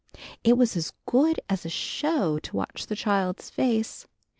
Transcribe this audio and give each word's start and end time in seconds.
It 0.43 0.57
was 0.57 0.75
as 0.75 0.93
good 1.05 1.39
as 1.47 1.63
a 1.63 1.69
show 1.69 2.39
to 2.39 2.55
watch 2.57 2.87
the 2.87 2.95
child's 2.95 3.51
face. 3.51 4.07